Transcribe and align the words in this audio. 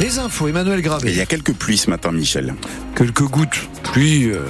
Les 0.00 0.20
infos, 0.20 0.46
Emmanuel 0.46 0.80
Gravé. 0.80 1.10
Il 1.10 1.16
y 1.16 1.20
a 1.20 1.26
quelques 1.26 1.54
pluies 1.54 1.76
ce 1.76 1.90
matin, 1.90 2.12
Michel. 2.12 2.54
Quelques 2.94 3.24
gouttes. 3.24 3.68
Pluie. 3.82 4.26
Euh, 4.26 4.42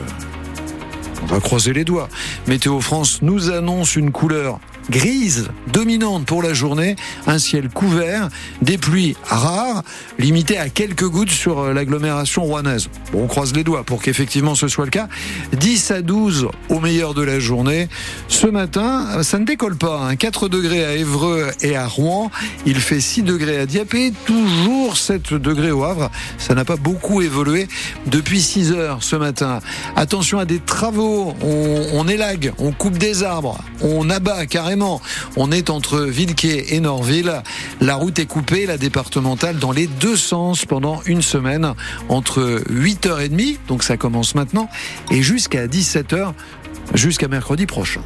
on 1.22 1.26
va 1.26 1.40
croiser 1.40 1.72
les 1.72 1.84
doigts. 1.84 2.08
Météo 2.46 2.80
France 2.80 3.22
nous 3.22 3.50
annonce 3.50 3.96
une 3.96 4.12
couleur 4.12 4.60
grise 4.90 5.48
dominante 5.72 6.24
pour 6.24 6.42
la 6.42 6.54
journée, 6.54 6.96
un 7.26 7.38
ciel 7.38 7.68
couvert, 7.68 8.28
des 8.62 8.78
pluies 8.78 9.16
rares, 9.24 9.82
limitées 10.18 10.58
à 10.58 10.68
quelques 10.68 11.06
gouttes 11.06 11.30
sur 11.30 11.60
euh, 11.60 11.72
l'agglomération 11.72 12.42
rouennaise. 12.42 12.88
On 13.14 13.26
croise 13.26 13.54
les 13.54 13.64
doigts 13.64 13.84
pour 13.84 14.02
qu'effectivement 14.02 14.54
ce 14.54 14.68
soit 14.68 14.84
le 14.84 14.90
cas. 14.90 15.08
10 15.52 15.90
à 15.90 16.02
12 16.02 16.48
au 16.68 16.80
meilleur 16.80 17.14
de 17.14 17.22
la 17.22 17.38
journée. 17.38 17.88
Ce 18.28 18.46
matin, 18.46 19.22
ça 19.22 19.38
ne 19.38 19.44
décolle 19.44 19.76
pas. 19.76 20.00
Hein. 20.08 20.16
4 20.16 20.48
degrés 20.48 20.84
à 20.84 20.94
Évreux 20.94 21.48
et 21.60 21.76
à 21.76 21.86
Rouen. 21.86 22.30
Il 22.66 22.76
fait 22.76 23.00
6 23.00 23.22
degrés 23.22 23.58
à 23.58 23.66
Dieppe 23.66 23.96
toujours 24.24 24.96
7 24.96 25.34
degrés 25.34 25.70
au 25.70 25.84
Havre. 25.84 26.10
Ça 26.38 26.54
n'a 26.54 26.64
pas 26.64 26.76
beaucoup 26.76 27.22
évolué 27.22 27.68
depuis 28.06 28.40
6 28.40 28.72
heures 28.72 28.98
ce 29.02 29.16
matin. 29.16 29.60
Attention 29.96 30.38
à 30.38 30.44
des 30.44 30.60
travaux. 30.60 31.34
On 31.42 32.08
élague, 32.08 32.52
on 32.58 32.72
coupe 32.72 32.98
des 32.98 33.22
arbres, 33.22 33.58
on 33.80 34.08
abat 34.10 34.46
carrément 34.46 34.77
on 35.36 35.52
est 35.52 35.70
entre 35.70 36.00
Villequay 36.00 36.74
et 36.74 36.80
Norville. 36.80 37.42
La 37.80 37.96
route 37.96 38.18
est 38.18 38.26
coupée, 38.26 38.66
la 38.66 38.78
départementale, 38.78 39.58
dans 39.58 39.72
les 39.72 39.86
deux 39.86 40.16
sens 40.16 40.64
pendant 40.64 41.02
une 41.06 41.22
semaine, 41.22 41.74
entre 42.08 42.62
8h30, 42.70 43.58
donc 43.68 43.82
ça 43.82 43.96
commence 43.96 44.34
maintenant, 44.34 44.68
et 45.10 45.22
jusqu'à 45.22 45.66
17h, 45.66 46.32
jusqu'à 46.94 47.28
mercredi 47.28 47.66
prochain. 47.66 48.00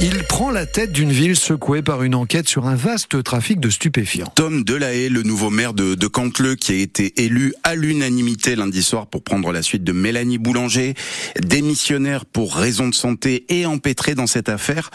Il 0.00 0.22
prend 0.22 0.52
la 0.52 0.64
tête 0.64 0.92
d'une 0.92 1.10
ville 1.10 1.34
secouée 1.34 1.82
par 1.82 2.04
une 2.04 2.14
enquête 2.14 2.48
sur 2.48 2.68
un 2.68 2.76
vaste 2.76 3.20
trafic 3.24 3.58
de 3.58 3.68
stupéfiants. 3.68 4.30
Tom 4.36 4.62
Delahaye, 4.62 5.08
le 5.08 5.24
nouveau 5.24 5.50
maire 5.50 5.74
de, 5.74 5.96
de 5.96 6.06
Cantleux, 6.06 6.54
qui 6.54 6.70
a 6.70 6.76
été 6.76 7.24
élu 7.24 7.52
à 7.64 7.74
l'unanimité 7.74 8.54
lundi 8.54 8.84
soir 8.84 9.08
pour 9.08 9.24
prendre 9.24 9.50
la 9.50 9.60
suite 9.60 9.82
de 9.82 9.90
Mélanie 9.90 10.38
Boulanger, 10.38 10.94
démissionnaire 11.42 12.26
pour 12.26 12.54
raison 12.54 12.86
de 12.86 12.94
santé 12.94 13.44
et 13.48 13.66
empêtré 13.66 14.14
dans 14.14 14.28
cette 14.28 14.48
affaire. 14.48 14.90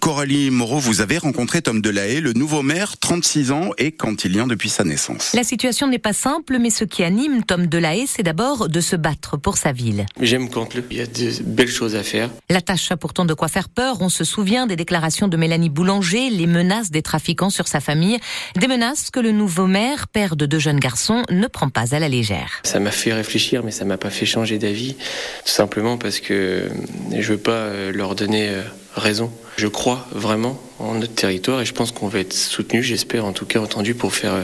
Coralie 0.00 0.50
Moreau, 0.50 0.80
vous 0.80 1.02
avez 1.02 1.18
rencontré 1.18 1.62
Tom 1.62 1.80
Delahaye, 1.80 2.20
le 2.20 2.32
nouveau 2.32 2.62
maire, 2.62 2.96
36 2.98 3.52
ans 3.52 3.70
et 3.78 3.92
cantilien 3.92 4.48
depuis 4.48 4.70
sa 4.70 4.82
naissance. 4.82 5.34
La 5.34 5.44
situation 5.44 5.86
n'est 5.86 6.00
pas 6.00 6.12
simple, 6.12 6.58
mais 6.58 6.70
ce 6.70 6.82
qui 6.82 7.04
anime 7.04 7.44
Tom 7.44 7.68
Delahaye, 7.68 8.08
c'est 8.08 8.24
d'abord 8.24 8.68
de 8.68 8.80
se 8.80 8.96
battre 8.96 9.36
pour 9.36 9.56
sa 9.56 9.70
ville. 9.70 10.04
J'aime 10.20 10.50
Cantleux, 10.50 10.82
il 10.90 10.96
y 10.96 11.00
a 11.00 11.06
de 11.06 11.42
belles 11.44 11.70
choses 11.70 11.94
à 11.94 12.02
faire. 12.02 12.28
La 12.50 12.60
tâche 12.60 12.90
a 12.90 12.96
pourtant 12.96 13.24
de 13.24 13.34
quoi 13.34 13.46
faire 13.46 13.68
peur, 13.68 13.98
on 14.00 14.08
se 14.08 14.24
souvient 14.24 14.47
des 14.48 14.76
déclarations 14.76 15.28
de 15.28 15.36
Mélanie 15.36 15.68
Boulanger, 15.68 16.30
les 16.30 16.46
menaces 16.46 16.90
des 16.90 17.02
trafiquants 17.02 17.50
sur 17.50 17.68
sa 17.68 17.80
famille, 17.80 18.18
des 18.56 18.66
menaces 18.66 19.10
que 19.10 19.20
le 19.20 19.30
nouveau 19.30 19.66
maire, 19.66 20.08
père 20.08 20.36
de 20.36 20.46
deux 20.46 20.58
jeunes 20.58 20.80
garçons, 20.80 21.22
ne 21.30 21.46
prend 21.46 21.68
pas 21.68 21.94
à 21.94 21.98
la 21.98 22.08
légère. 22.08 22.60
Ça 22.62 22.80
m'a 22.80 22.90
fait 22.90 23.12
réfléchir, 23.12 23.62
mais 23.62 23.70
ça 23.70 23.84
m'a 23.84 23.98
pas 23.98 24.08
fait 24.08 24.24
changer 24.24 24.58
d'avis, 24.58 24.94
tout 24.94 25.52
simplement 25.52 25.98
parce 25.98 26.20
que 26.20 26.70
je 27.14 27.32
veux 27.32 27.38
pas 27.38 27.50
euh, 27.50 27.92
leur 27.92 28.14
donner 28.14 28.48
euh, 28.48 28.62
raison. 28.94 29.30
Je 29.58 29.66
crois 29.66 30.08
vraiment 30.12 30.58
en 30.78 30.94
notre 30.94 31.14
territoire 31.14 31.60
et 31.60 31.64
je 31.64 31.72
pense 31.72 31.92
qu'on 31.92 32.08
va 32.08 32.20
être 32.20 32.32
soutenu, 32.32 32.82
j'espère 32.82 33.24
en 33.24 33.32
tout 33.32 33.46
cas 33.46 33.60
entendu 33.60 33.94
pour 33.94 34.14
faire 34.14 34.34
euh, 34.34 34.42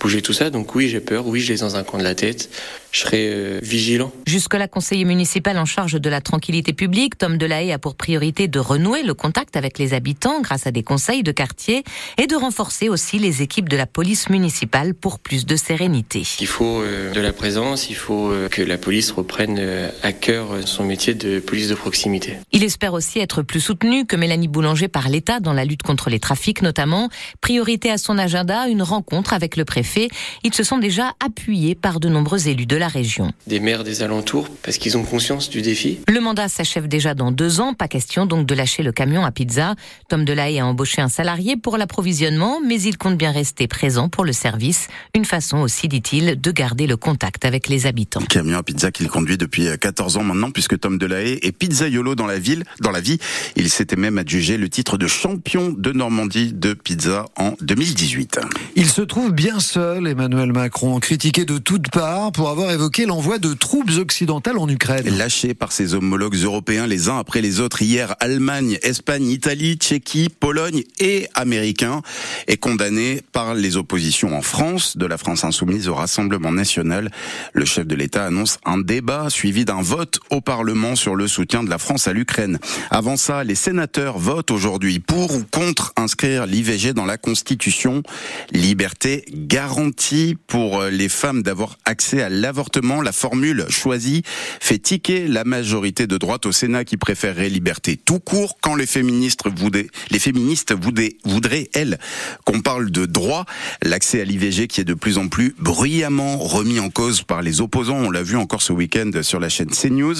bouger 0.00 0.22
tout 0.22 0.32
ça. 0.32 0.50
Donc 0.50 0.74
oui, 0.74 0.88
j'ai 0.88 1.00
peur, 1.00 1.26
oui, 1.26 1.40
je 1.40 1.52
l'ai 1.52 1.58
dans 1.58 1.76
un 1.76 1.82
coin 1.82 1.98
de 1.98 2.04
la 2.04 2.14
tête. 2.14 2.50
Je 2.92 3.00
serai 3.00 3.30
euh, 3.32 3.58
vigilant. 3.62 4.12
Jusque-là, 4.26 4.68
conseiller 4.68 5.06
municipal 5.06 5.56
en 5.58 5.64
charge 5.64 5.94
de 5.94 6.10
la 6.10 6.20
tranquillité 6.20 6.74
publique, 6.74 7.16
Tom 7.16 7.38
Delahaye 7.38 7.72
a 7.72 7.78
pour 7.78 7.94
priorité 7.94 8.48
de 8.48 8.58
renouer 8.58 9.02
le 9.02 9.14
contact 9.14 9.56
avec 9.56 9.78
les 9.78 9.94
habitants 9.94 10.42
grâce 10.42 10.66
à 10.66 10.72
des 10.72 10.82
conseils 10.82 11.22
de 11.22 11.32
quartier 11.32 11.84
et 12.18 12.26
de 12.26 12.36
renforcer 12.36 12.90
aussi 12.90 13.18
les 13.18 13.40
équipes 13.40 13.70
de 13.70 13.78
la 13.78 13.86
police 13.86 14.28
municipale 14.28 14.92
pour 14.92 15.20
plus 15.20 15.46
de 15.46 15.56
sérénité. 15.56 16.22
Il 16.40 16.46
faut 16.46 16.82
euh, 16.82 17.12
de 17.12 17.20
la 17.20 17.32
présence, 17.32 17.88
il 17.88 17.96
faut 17.96 18.30
que 18.50 18.60
la 18.60 18.76
police 18.76 19.10
reprenne 19.10 19.58
à 20.02 20.12
cœur 20.12 20.48
son 20.66 20.84
métier 20.84 21.14
de 21.14 21.40
police 21.40 21.68
de 21.68 21.74
proximité. 21.74 22.36
Il 22.52 22.62
espère 22.62 22.92
aussi 22.92 23.20
être 23.20 23.42
plus 23.42 23.60
soutenu 23.60 24.04
que 24.04 24.16
Mélanie 24.16 24.48
Boulanger 24.48 24.88
par 24.88 25.08
l'État 25.08 25.40
dans 25.40 25.54
la 25.54 25.64
lutte 25.64 25.71
contre 25.80 26.10
les 26.10 26.20
trafics 26.20 26.60
notamment. 26.60 27.08
Priorité 27.40 27.90
à 27.90 27.98
son 27.98 28.18
agenda, 28.18 28.68
une 28.68 28.82
rencontre 28.82 29.32
avec 29.32 29.56
le 29.56 29.64
préfet. 29.64 30.08
Ils 30.44 30.52
se 30.52 30.64
sont 30.64 30.78
déjà 30.78 31.12
appuyés 31.24 31.74
par 31.74 32.00
de 32.00 32.08
nombreux 32.08 32.48
élus 32.48 32.66
de 32.66 32.76
la 32.76 32.88
région. 32.88 33.32
Des 33.46 33.60
maires 33.60 33.84
des 33.84 34.02
alentours, 34.02 34.48
parce 34.62 34.78
qu'ils 34.78 34.98
ont 34.98 35.04
conscience 35.04 35.48
du 35.48 35.62
défi. 35.62 36.00
Le 36.08 36.20
mandat 36.20 36.48
s'achève 36.48 36.88
déjà 36.88 37.14
dans 37.14 37.30
deux 37.30 37.60
ans, 37.60 37.74
pas 37.74 37.88
question 37.88 38.26
donc 38.26 38.46
de 38.46 38.54
lâcher 38.54 38.82
le 38.82 38.92
camion 38.92 39.24
à 39.24 39.30
pizza. 39.30 39.74
Tom 40.08 40.24
Delahaye 40.24 40.60
a 40.60 40.66
embauché 40.66 41.00
un 41.00 41.08
salarié 41.08 41.56
pour 41.56 41.76
l'approvisionnement, 41.76 42.60
mais 42.60 42.80
il 42.82 42.98
compte 42.98 43.16
bien 43.16 43.30
rester 43.32 43.68
présent 43.68 44.08
pour 44.08 44.24
le 44.24 44.32
service. 44.32 44.88
Une 45.14 45.24
façon 45.24 45.58
aussi, 45.58 45.88
dit-il, 45.88 46.40
de 46.40 46.50
garder 46.50 46.86
le 46.86 46.96
contact 46.96 47.44
avec 47.44 47.68
les 47.68 47.86
habitants. 47.86 48.20
Le 48.20 48.26
camion 48.26 48.58
à 48.58 48.62
pizza 48.62 48.90
qu'il 48.90 49.08
conduit 49.08 49.38
depuis 49.38 49.68
14 49.78 50.16
ans 50.16 50.24
maintenant, 50.24 50.50
puisque 50.50 50.78
Tom 50.78 50.98
Delahaye 50.98 51.38
est 51.42 51.52
pizzaiolo 51.52 52.14
dans 52.14 52.26
la 52.26 52.38
ville, 52.38 52.64
dans 52.80 52.90
la 52.90 53.00
vie. 53.00 53.18
Il 53.56 53.70
s'était 53.70 53.96
même 53.96 54.18
adjugé 54.18 54.56
le 54.56 54.68
titre 54.68 54.96
de 54.96 55.06
champion 55.06 55.61
de 55.70 55.92
Normandie 55.92 56.52
de 56.52 56.74
pizza 56.74 57.26
en 57.36 57.54
2018. 57.60 58.40
Il 58.76 58.88
se 58.88 59.02
trouve 59.02 59.32
bien 59.32 59.60
seul, 59.60 60.06
Emmanuel 60.06 60.52
Macron, 60.52 60.98
critiqué 60.98 61.44
de 61.44 61.58
toutes 61.58 61.90
parts 61.90 62.32
pour 62.32 62.48
avoir 62.48 62.70
évoqué 62.70 63.06
l'envoi 63.06 63.38
de 63.38 63.54
troupes 63.54 63.90
occidentales 63.98 64.58
en 64.58 64.68
Ukraine. 64.68 65.16
Lâché 65.16 65.54
par 65.54 65.72
ses 65.72 65.94
homologues 65.94 66.36
européens 66.36 66.86
les 66.86 67.08
uns 67.08 67.18
après 67.18 67.40
les 67.40 67.60
autres 67.60 67.82
hier, 67.82 68.14
Allemagne, 68.20 68.78
Espagne, 68.82 69.28
Italie, 69.28 69.76
Tchéquie, 69.76 70.28
Pologne 70.28 70.82
et 70.98 71.28
Américains, 71.34 72.02
et 72.48 72.56
condamné 72.56 73.20
par 73.32 73.54
les 73.54 73.76
oppositions 73.76 74.36
en 74.36 74.42
France, 74.42 74.96
de 74.96 75.06
la 75.06 75.18
France 75.18 75.44
insoumise 75.44 75.88
au 75.88 75.94
Rassemblement 75.94 76.52
national. 76.52 77.10
Le 77.52 77.64
chef 77.64 77.86
de 77.86 77.94
l'État 77.94 78.24
annonce 78.24 78.58
un 78.64 78.78
débat 78.78 79.30
suivi 79.30 79.64
d'un 79.64 79.82
vote 79.82 80.20
au 80.30 80.40
Parlement 80.40 80.96
sur 80.96 81.14
le 81.14 81.28
soutien 81.28 81.62
de 81.62 81.70
la 81.70 81.78
France 81.78 82.08
à 82.08 82.12
l'Ukraine. 82.12 82.58
Avant 82.90 83.16
ça, 83.16 83.44
les 83.44 83.54
sénateurs 83.54 84.18
votent 84.18 84.50
aujourd'hui 84.50 84.98
pour 84.98 85.34
ou 85.34 85.42
contre 85.52 85.92
inscrire 85.96 86.46
l'IVG 86.46 86.94
dans 86.94 87.04
la 87.04 87.18
Constitution. 87.18 88.02
Liberté 88.50 89.24
garantie 89.32 90.36
pour 90.46 90.80
euh, 90.80 90.90
les 90.90 91.08
femmes 91.08 91.42
d'avoir 91.42 91.78
accès 91.84 92.22
à 92.22 92.28
l'avortement. 92.28 93.02
La 93.02 93.12
formule 93.12 93.66
choisie 93.68 94.22
fait 94.60 94.78
tiquer 94.78 95.28
la 95.28 95.44
majorité 95.44 96.06
de 96.06 96.16
droite 96.16 96.46
au 96.46 96.52
Sénat 96.52 96.84
qui 96.84 96.96
préférerait 96.96 97.50
liberté 97.50 97.96
tout 97.96 98.18
court 98.18 98.56
quand 98.60 98.74
les 98.74 98.86
féministes 98.86 99.42
voudraient, 99.46 99.88
les 100.10 100.18
féministes 100.18 100.74
voudraient, 100.74 101.16
voudraient 101.24 101.68
elles, 101.74 101.98
qu'on 102.44 102.60
parle 102.60 102.90
de 102.90 103.06
droit. 103.06 103.44
L'accès 103.82 104.20
à 104.20 104.24
l'IVG 104.24 104.66
qui 104.66 104.80
est 104.80 104.84
de 104.84 104.94
plus 104.94 105.18
en 105.18 105.28
plus 105.28 105.54
bruyamment 105.58 106.38
remis 106.38 106.80
en 106.80 106.90
cause 106.90 107.22
par 107.22 107.42
les 107.42 107.60
opposants. 107.60 107.98
On 107.98 108.10
l'a 108.10 108.22
vu 108.22 108.36
encore 108.36 108.62
ce 108.62 108.72
week-end 108.72 109.10
sur 109.22 109.38
la 109.38 109.50
chaîne 109.50 109.70
CNews. 109.70 110.16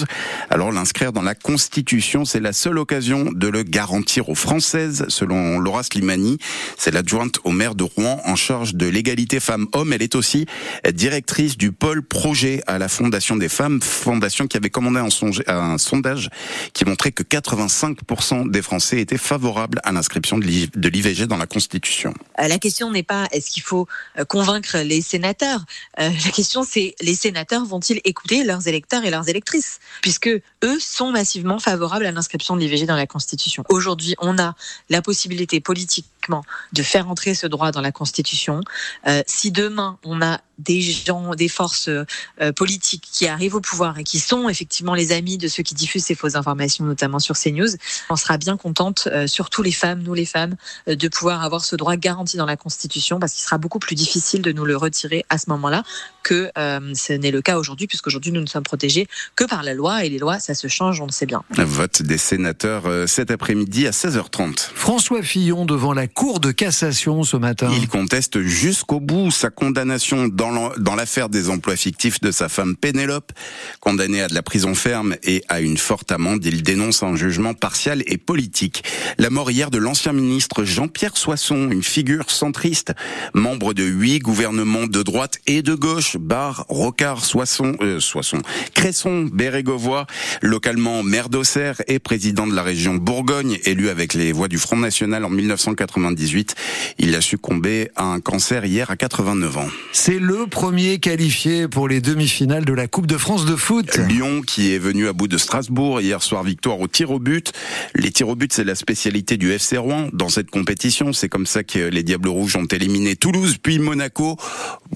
Alors 0.51 0.71
l'inscrire 0.71 1.11
dans 1.11 1.23
la 1.23 1.35
Constitution, 1.35 2.23
c'est 2.23 2.39
la 2.39 2.53
seule 2.53 2.77
occasion 2.77 3.31
de 3.31 3.47
le 3.47 3.63
garantir 3.63 4.29
aux 4.29 4.35
Françaises, 4.35 5.05
selon 5.23 5.59
Laura 5.59 5.83
Slimani. 5.83 6.37
C'est 6.77 6.91
l'adjointe 6.91 7.39
au 7.45 7.51
maire 7.51 7.75
de 7.75 7.83
Rouen 7.83 8.21
en 8.25 8.35
charge 8.35 8.75
de 8.75 8.87
l'égalité 8.87 9.39
femmes-hommes. 9.39 9.93
Elle 9.93 10.01
est 10.01 10.15
aussi 10.15 10.45
directrice 10.91 11.57
du 11.57 11.71
pôle 11.71 12.03
projet 12.03 12.61
à 12.67 12.77
la 12.77 12.89
Fondation 12.89 13.37
des 13.37 13.47
femmes, 13.47 13.81
fondation 13.81 14.47
qui 14.47 14.57
avait 14.57 14.69
commandé 14.69 14.99
un, 14.99 15.77
sondage 15.77 16.29
qui 16.73 16.83
montrait 16.83 17.13
que 17.13 17.23
85% 17.23 18.51
des 18.51 18.61
Français 18.61 18.99
étaient 18.99 19.17
favorables 19.17 19.79
à 19.83 19.93
l'inscription 19.93 20.37
de 20.37 20.89
l'IVG 20.89 21.25
dans 21.25 21.37
la 21.37 21.47
Constitution. 21.47 22.13
Euh, 22.39 22.47
la 22.47 22.57
question 22.57 22.91
n'est 22.91 23.03
pas 23.03 23.27
est-ce 23.31 23.49
qu'il 23.49 23.63
faut 23.63 23.87
euh, 24.19 24.25
convaincre 24.25 24.79
les 24.79 25.01
sénateurs? 25.01 25.63
Euh, 25.99 26.09
la 26.25 26.31
question 26.31 26.63
c'est 26.63 26.95
les 26.99 27.15
sénateurs 27.15 27.65
vont-ils 27.65 28.01
écouter 28.03 28.43
leurs 28.43 28.67
électeurs 28.67 29.05
et 29.05 29.09
leurs 29.09 29.29
électrices? 29.29 29.79
Puisque 30.01 30.27
eux 30.27 30.79
sont 30.79 31.11
massivement 31.11 31.59
favorables 31.59 32.05
à 32.05 32.11
l'inscription 32.11 32.55
de 32.55 32.61
l'IVG 32.61 32.85
dans 32.85 32.95
la 32.95 33.07
Constitution. 33.07 33.63
Aujourd'hui, 33.69 34.15
on 34.19 34.37
a 34.37 34.55
la 34.89 35.01
possibilité 35.01 35.12
politiquement 35.61 36.43
de 36.71 36.83
faire 36.83 37.09
entrer 37.09 37.33
ce 37.33 37.47
droit 37.47 37.71
dans 37.71 37.81
la 37.81 37.91
Constitution. 37.91 38.61
Euh, 39.07 39.23
si 39.27 39.51
demain 39.51 39.97
on 40.03 40.21
a 40.21 40.39
des 40.59 40.81
gens, 40.81 41.35
des 41.35 41.47
forces 41.47 41.89
euh, 41.89 42.51
politiques 42.55 43.07
qui 43.11 43.27
arrivent 43.27 43.55
au 43.55 43.61
pouvoir 43.61 43.97
et 43.99 44.03
qui 44.03 44.19
sont 44.19 44.49
effectivement 44.49 44.93
les 44.93 45.11
amis 45.11 45.37
de 45.37 45.47
ceux 45.47 45.63
qui 45.63 45.73
diffusent 45.73 46.05
ces 46.05 46.15
fausses 46.15 46.35
informations, 46.35 46.85
notamment 46.85 47.19
sur 47.19 47.37
CNews, 47.37 47.69
on 48.09 48.15
sera 48.15 48.37
bien 48.37 48.57
contente, 48.57 49.07
euh, 49.11 49.27
surtout 49.27 49.61
les 49.61 49.71
femmes, 49.71 50.03
nous 50.03 50.13
les 50.13 50.25
femmes, 50.25 50.55
euh, 50.87 50.95
de 50.95 51.07
pouvoir 51.07 51.43
avoir 51.43 51.65
ce 51.65 51.75
droit 51.75 51.95
garanti 51.95 52.37
dans 52.37 52.45
la 52.45 52.57
Constitution, 52.57 53.19
parce 53.19 53.33
qu'il 53.33 53.43
sera 53.43 53.57
beaucoup 53.57 53.79
plus 53.79 53.95
difficile 53.95 54.41
de 54.41 54.51
nous 54.51 54.65
le 54.65 54.77
retirer 54.77 55.25
à 55.29 55.37
ce 55.37 55.49
moment-là 55.49 55.83
que 56.23 56.49
ce 56.55 57.11
n'est 57.11 57.31
le 57.31 57.41
cas 57.41 57.57
aujourd'hui, 57.57 57.85
puisqu'aujourd'hui 57.85 58.31
nous 58.31 58.39
ne 58.39 58.45
sommes 58.45 58.63
protégés 58.63 59.07
que 59.35 59.43
par 59.43 59.61
la 59.61 59.73
loi 59.73 60.05
et 60.05 60.09
les 60.09 60.19
lois, 60.19 60.39
ça 60.39 60.55
se 60.55 60.69
change, 60.69 61.01
on 61.01 61.05
le 61.05 61.11
sait 61.11 61.25
bien. 61.25 61.43
Vote 61.57 62.01
des 62.01 62.17
sénateurs 62.17 62.83
cet 63.07 63.29
après-midi. 63.29 63.87
à 63.87 63.91
16h30. 63.91 64.69
François 65.03 65.21
Fillon 65.21 65.65
devant 65.65 65.91
la 65.91 66.07
Cour 66.07 66.39
de 66.39 66.51
cassation 66.51 67.23
ce 67.23 67.35
matin. 67.35 67.69
Il 67.75 67.89
conteste 67.89 68.39
jusqu'au 68.39 69.01
bout 69.01 69.31
sa 69.31 69.49
condamnation 69.49 70.29
dans 70.29 70.95
l'affaire 70.95 71.27
des 71.27 71.49
emplois 71.49 71.75
fictifs 71.75 72.21
de 72.21 72.31
sa 72.31 72.47
femme 72.47 72.77
Pénélope. 72.77 73.33
Condamné 73.81 74.21
à 74.21 74.29
de 74.29 74.33
la 74.33 74.41
prison 74.41 74.75
ferme 74.75 75.17
et 75.23 75.43
à 75.49 75.59
une 75.59 75.77
forte 75.77 76.13
amende, 76.13 76.45
il 76.45 76.63
dénonce 76.63 77.03
un 77.03 77.17
jugement 77.17 77.53
partial 77.53 78.01
et 78.05 78.17
politique. 78.17 78.85
La 79.17 79.29
mort 79.29 79.51
hier 79.51 79.71
de 79.71 79.77
l'ancien 79.77 80.13
ministre 80.13 80.63
Jean-Pierre 80.63 81.17
Soisson, 81.17 81.69
une 81.69 81.83
figure 81.83 82.31
centriste, 82.31 82.93
membre 83.33 83.73
de 83.73 83.83
huit 83.83 84.19
gouvernements 84.19 84.87
de 84.87 85.03
droite 85.03 85.39
et 85.47 85.61
de 85.63 85.75
gauche, 85.75 86.15
Bar, 86.15 86.65
Rocard, 86.69 87.25
Soisson, 87.25 87.75
euh, 87.81 87.99
Soisson, 87.99 88.41
Cresson, 88.73 89.29
Bérégovois, 89.33 90.07
localement 90.41 91.03
maire 91.03 91.27
d'Auxerre 91.27 91.81
et 91.89 91.99
président 91.99 92.47
de 92.47 92.55
la 92.55 92.63
région 92.63 92.95
Bourgogne, 92.95 93.59
élu 93.65 93.89
avec 93.89 94.13
les 94.13 94.31
voix 94.31 94.47
du 94.47 94.57
Front 94.57 94.77
National 94.83 95.25
en 95.25 95.29
1998. 95.29 96.55
Il 96.99 97.15
a 97.15 97.21
succombé 97.21 97.89
à 97.95 98.03
un 98.03 98.19
cancer 98.19 98.65
hier 98.65 98.91
à 98.91 98.95
89 98.95 99.57
ans. 99.57 99.67
C'est 99.91 100.19
le 100.19 100.45
premier 100.45 100.99
qualifié 100.99 101.67
pour 101.67 101.87
les 101.87 102.01
demi-finales 102.01 102.65
de 102.65 102.73
la 102.73 102.87
Coupe 102.87 103.07
de 103.07 103.17
France 103.17 103.45
de 103.45 103.55
foot. 103.55 103.97
Lyon 103.97 104.41
qui 104.41 104.73
est 104.73 104.77
venu 104.77 105.07
à 105.07 105.13
bout 105.13 105.27
de 105.27 105.37
Strasbourg 105.37 106.01
hier 106.01 106.21
soir 106.21 106.43
victoire 106.43 106.79
au 106.79 106.87
tir 106.87 107.09
au 107.11 107.19
but. 107.19 107.51
Les 107.95 108.11
tirs 108.11 108.29
au 108.29 108.35
but 108.35 108.53
c'est 108.53 108.63
la 108.63 108.75
spécialité 108.75 109.37
du 109.37 109.51
FC 109.51 109.77
Rouen 109.77 110.09
dans 110.13 110.29
cette 110.29 110.51
compétition. 110.51 111.13
C'est 111.13 111.29
comme 111.29 111.45
ça 111.45 111.63
que 111.63 111.79
les 111.79 112.03
Diables 112.03 112.29
Rouges 112.29 112.55
ont 112.55 112.65
éliminé 112.65 113.15
Toulouse 113.15 113.57
puis 113.61 113.79
Monaco. 113.79 114.37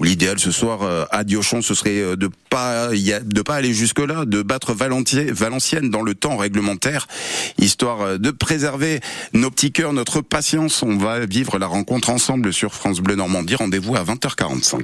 L'idéal 0.00 0.38
ce 0.38 0.52
soir 0.52 0.82
euh, 0.82 1.04
à 1.10 1.24
Diochon 1.24 1.62
ce 1.62 1.74
serait 1.74 2.00
euh, 2.00 2.16
de 2.16 2.28
pas 2.50 2.88
de 2.90 3.42
pas 3.42 3.54
aller 3.54 3.72
jusque 3.74 3.98
là, 3.98 4.24
de 4.24 4.42
battre 4.42 4.74
Valenciennes 4.74 5.90
dans 5.90 6.02
le 6.02 6.14
temps 6.14 6.36
réglementaire, 6.36 7.08
histoire 7.58 8.02
euh, 8.02 8.18
de 8.18 8.30
préserver 8.30 9.00
nos 9.32 9.50
petits 9.50 9.72
notre 9.86 10.20
patience. 10.20 10.82
On 10.82 10.96
va 10.96 11.24
vivre 11.24 11.58
la 11.58 11.66
rencontre 11.66 12.10
ensemble 12.10 12.52
sur 12.52 12.74
France 12.74 13.00
Bleu 13.00 13.14
Normandie. 13.14 13.54
Rendez-vous 13.54 13.94
à 13.94 14.02
20h45. 14.02 14.82